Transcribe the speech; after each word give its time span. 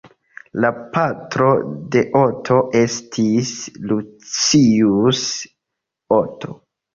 La 0.63 0.69
patro 0.93 1.49
de 1.95 2.01
Oto 2.21 2.57
estis 2.79 3.51
Lucius 3.93 5.23
Oto. 6.19 6.59